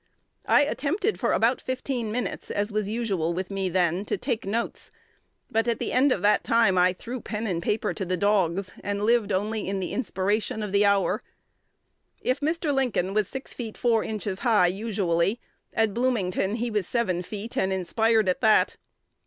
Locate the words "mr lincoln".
12.39-13.13